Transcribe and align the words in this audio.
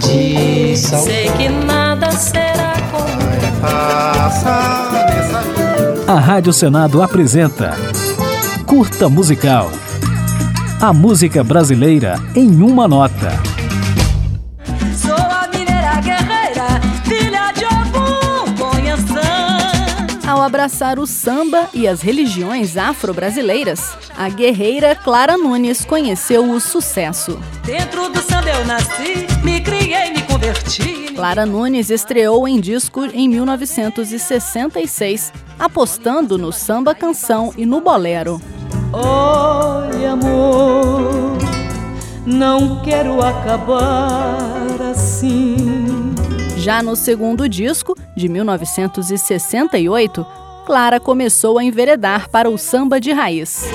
de 0.00 0.76
sal. 0.76 1.02
Sei 1.02 1.30
que 1.30 1.48
nada 1.48 2.10
será 2.12 2.74
como 2.90 3.06
A 6.08 6.20
Rádio 6.20 6.52
Senado 6.52 7.02
apresenta 7.02 7.76
Curta 8.64 9.08
Musical. 9.08 9.70
A 10.80 10.92
música 10.92 11.42
brasileira 11.42 12.20
em 12.34 12.62
uma 12.62 12.86
nota. 12.86 13.32
Sou 14.94 15.25
abraçar 20.46 20.98
o 20.98 21.06
samba 21.06 21.68
e 21.74 21.88
as 21.88 22.00
religiões 22.00 22.76
afro-brasileiras, 22.76 23.96
a 24.16 24.28
guerreira 24.28 24.94
Clara 24.94 25.36
Nunes 25.36 25.84
conheceu 25.84 26.48
o 26.48 26.60
sucesso. 26.60 27.38
Dentro 27.64 28.08
do 28.08 28.22
samba 28.22 28.50
eu 28.50 28.64
nasci, 28.64 29.26
me 29.42 29.60
criei, 29.60 30.12
me 30.12 30.22
converti. 30.22 31.12
Clara 31.16 31.44
Nunes 31.44 31.90
estreou 31.90 32.46
em 32.46 32.60
disco 32.60 33.04
em 33.06 33.28
1966, 33.28 35.32
apostando 35.58 36.38
no 36.38 36.52
samba 36.52 36.94
canção 36.94 37.52
e 37.56 37.66
no 37.66 37.80
bolero. 37.80 38.40
Olha, 38.92 40.12
amor, 40.12 41.36
não 42.24 42.80
quero 42.82 43.20
acabar 43.20 44.80
assim. 44.92 46.14
Já 46.56 46.82
no 46.82 46.94
segundo 46.94 47.48
disco, 47.48 47.95
de 48.16 48.28
1968, 48.28 50.26
Clara 50.64 50.98
começou 50.98 51.58
a 51.58 51.64
enveredar 51.64 52.28
para 52.30 52.50
o 52.50 52.56
samba 52.56 52.98
de 52.98 53.12
raiz. 53.12 53.68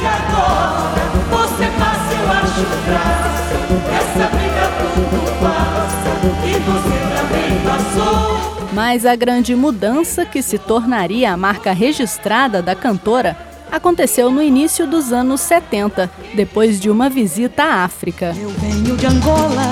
Mas 8.73 9.05
a 9.05 9.15
grande 9.15 9.55
mudança 9.55 10.25
que 10.25 10.41
se 10.41 10.57
tornaria 10.57 11.31
a 11.31 11.37
marca 11.37 11.71
registrada 11.71 12.61
da 12.61 12.75
cantora 12.75 13.37
aconteceu 13.71 14.29
no 14.29 14.41
início 14.41 14.85
dos 14.85 15.13
anos 15.13 15.39
70, 15.41 16.11
depois 16.33 16.79
de 16.79 16.89
uma 16.89 17.09
visita 17.09 17.63
à 17.63 17.83
África. 17.83 18.35
Eu 18.37 18.49
venho 18.49 18.97
de 18.97 19.05
Angola, 19.05 19.71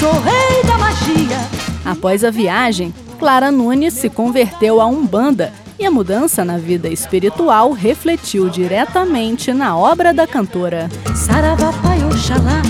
sou 0.00 0.12
rei 0.20 0.62
da 0.62 0.78
magia. 0.78 1.64
Após 1.84 2.24
a 2.24 2.30
viagem, 2.30 2.94
Clara 3.14 3.50
Nunes 3.50 3.94
se 3.94 4.10
converteu 4.10 4.80
a 4.80 4.86
Umbanda 4.86 5.52
e 5.78 5.86
a 5.86 5.90
mudança 5.90 6.44
na 6.44 6.58
vida 6.58 6.88
espiritual 6.88 7.72
refletiu 7.72 8.48
diretamente 8.48 9.52
na 9.52 9.76
obra 9.76 10.12
da 10.12 10.26
cantora. 10.26 10.88
Saravá, 11.14 11.72
pai, 11.82 12.04
Oxalá, 12.04 12.62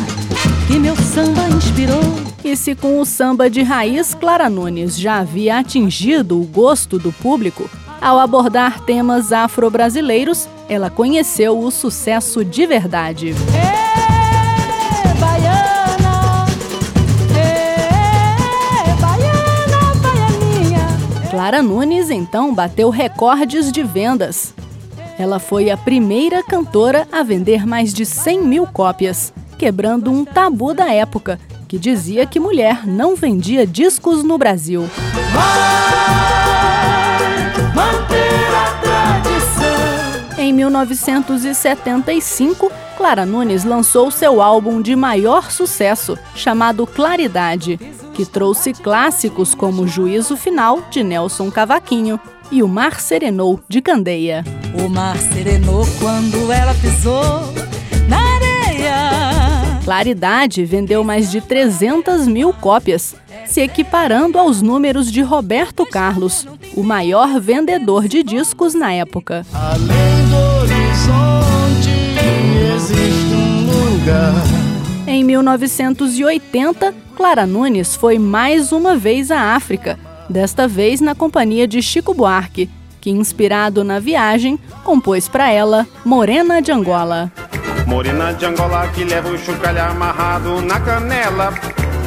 que 0.67 0.79
meu 0.79 0.97
samba 0.97 1.49
inspirou. 1.49 2.01
E 2.45 2.57
se 2.57 2.75
com 2.75 3.01
o 3.01 3.05
samba 3.05 3.49
de 3.49 3.63
raiz 3.63 4.15
Clara 4.15 4.51
Nunes 4.51 4.99
já 4.99 5.19
havia 5.19 5.59
atingido 5.59 6.41
o 6.41 6.45
gosto 6.45 6.99
do 6.99 7.13
público, 7.13 7.69
ao 8.01 8.19
abordar 8.19 8.81
temas 8.81 9.33
afro-brasileiros, 9.33 10.47
ela 10.69 10.91
conheceu 10.91 11.59
o 11.59 11.71
sucesso 11.71 12.45
de 12.45 12.67
verdade. 12.67 13.35
Clara 21.45 21.63
Nunes 21.63 22.09
então 22.09 22.55
bateu 22.55 22.89
recordes 22.89 23.71
de 23.71 23.83
vendas. 23.83 24.55
Ela 25.19 25.39
foi 25.39 25.69
a 25.69 25.77
primeira 25.77 26.43
cantora 26.43 27.07
a 27.13 27.23
vender 27.23 27.67
mais 27.67 27.93
de 27.93 28.07
100 28.07 28.41
mil 28.41 28.67
cópias, 28.67 29.31
quebrando 29.59 30.11
um 30.11 30.25
tabu 30.25 30.73
da 30.73 30.91
época 30.91 31.39
que 31.69 31.77
dizia 31.77 32.25
que 32.25 32.41
mulher 32.41 32.87
não 32.87 33.15
vendia 33.15 33.67
discos 33.67 34.25
no 34.25 34.39
Brasil. 34.39 34.89
Em 40.39 40.51
1975, 40.51 42.73
Clara 42.97 43.27
Nunes 43.27 43.65
lançou 43.65 44.11
seu 44.11 44.41
álbum 44.41 44.81
de 44.81 44.97
maior 44.97 45.51
sucesso, 45.51 46.19
chamado 46.35 46.87
Claridade, 46.87 47.79
que 48.15 48.25
trouxe 48.25 48.73
clássicos 48.73 49.55
como 49.55 49.87
Juízo 49.87 50.37
Final, 50.37 50.81
de 50.91 51.03
Nelson 51.03 51.51
Cavaquinho, 51.51 52.19
e 52.51 52.63
O 52.63 52.69
Mar 52.69 53.01
Serenou, 53.01 53.61
de 53.69 53.83
Candeia. 53.83 54.45
O 54.83 54.89
mar 54.89 55.17
serenou 55.17 55.85
quando 55.99 56.53
ela 56.53 56.75
pisou 56.75 57.23
na 58.09 58.19
areia. 58.37 59.81
Claridade 59.85 60.65
vendeu 60.65 61.03
mais 61.03 61.31
de 61.31 61.41
300 61.41 62.27
mil 62.29 62.53
cópias, 62.53 63.17
se 63.45 63.61
equiparando 63.61 64.39
aos 64.39 64.63
números 64.63 65.11
de 65.11 65.21
Roberto 65.21 65.85
Carlos, 65.85 66.47
o 66.75 66.83
maior 66.83 67.41
vendedor 67.41 68.07
de 68.07 68.23
discos 68.23 68.75
na 68.75 68.93
época. 68.93 69.45
Além 69.53 70.24
1980, 75.43 76.95
Clara 77.17 77.45
Nunes 77.45 77.97
foi 77.97 78.19
mais 78.19 78.71
uma 78.71 78.97
vez 78.97 79.33
à 79.33 79.57
África, 79.57 79.99
desta 80.31 80.69
vez 80.69 81.01
na 81.01 81.15
companhia 81.15 81.67
de 81.67 81.83
Chico 81.83 82.15
Buarque, 82.15 82.71
que, 83.01 83.11
inspirado 83.11 83.83
na 83.83 83.99
viagem, 83.99 84.59
compôs 84.85 85.29
para 85.29 85.51
ela 85.51 85.87
Morena 86.05 86.63
de 86.63 86.71
Angola. 86.71 87.33
Morena 87.87 88.33
de 88.33 88.47
Angola 88.47 88.87
que 88.95 89.03
leva 89.03 89.29
o 89.29 89.39
chocalho 89.39 89.83
amarrado 89.83 90.63
na 90.63 90.79
canela. 90.79 91.53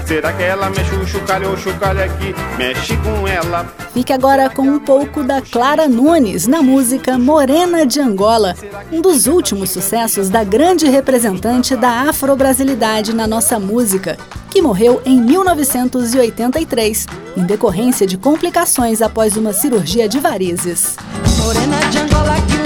Será 0.07 0.31
que 0.31 0.41
ela 0.41 0.69
mexe 0.69 0.95
o 0.95 1.05
chocalho 1.05 1.49
ou 1.49 1.55
o 1.55 1.57
chocalho 1.57 1.99
é 1.99 2.07
que 2.07 2.33
mexe 2.57 2.95
com 2.95 3.27
ela? 3.27 3.65
Fique 3.93 4.13
agora 4.13 4.49
com 4.49 4.61
um 4.61 4.79
pouco 4.79 5.21
da 5.21 5.41
Clara 5.41 5.85
Nunes 5.85 6.47
na 6.47 6.61
música 6.61 7.17
Morena 7.17 7.85
de 7.85 7.99
Angola, 7.99 8.55
um 8.89 9.01
dos 9.01 9.27
últimos 9.27 9.69
sucessos 9.69 10.29
da 10.29 10.45
grande 10.45 10.87
representante 10.87 11.75
da 11.75 12.07
afro-brasilidade 12.07 13.13
na 13.13 13.27
nossa 13.27 13.59
música, 13.59 14.17
que 14.49 14.61
morreu 14.61 15.01
em 15.05 15.19
1983, 15.19 17.05
em 17.35 17.43
decorrência 17.43 18.07
de 18.07 18.17
complicações 18.17 19.01
após 19.01 19.35
uma 19.35 19.51
cirurgia 19.51 20.07
de 20.07 20.21
varizes. 20.21 20.95
Morena 21.37 21.79
de 21.89 21.97
Angola 21.97 22.35
que 22.47 22.56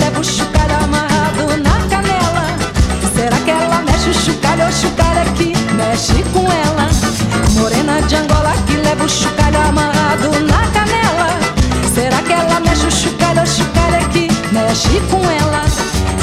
mexe 14.81 14.99
com 15.11 15.17
ela? 15.17 15.63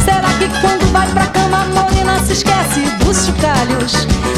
Será 0.04 0.28
que 0.38 0.48
quando 0.60 0.90
vai 0.92 1.08
pra 1.12 1.26
cama 1.26 1.64
morena 1.66 2.18
se 2.24 2.32
esquece 2.32 2.80
dos 3.04 3.26
chocalhos? 3.26 3.92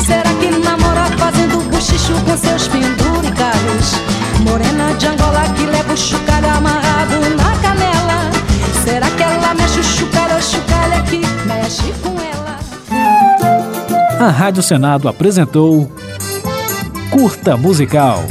Será 0.05 0.31
que 0.35 0.51
namora 0.51 1.07
fazendo 1.17 1.63
buchicho 1.71 2.13
com 2.25 2.37
seus 2.37 2.69
penduricalhos? 2.69 3.95
Morena 4.41 4.93
de 4.95 5.07
Angola 5.07 5.43
que 5.57 5.65
leva 5.65 5.93
o 5.93 5.97
chocalho 5.97 6.51
amarrado 6.51 7.21
na 7.37 7.57
canela. 7.63 8.31
Será 8.85 9.09
que 9.11 9.23
ela 9.23 9.55
mexe 9.55 9.81
o 9.81 9.85
chocalho 9.85 10.37
o 10.37 10.43
chocalho 10.43 10.95
é 10.95 11.03
que 11.03 11.27
mexe 11.47 11.93
com 12.03 12.17
ela? 12.21 12.59
A 14.27 14.31
Rádio 14.31 14.63
Senado 14.63 15.09
apresentou 15.09 15.91
Curta 17.11 17.57
Musical. 17.57 18.25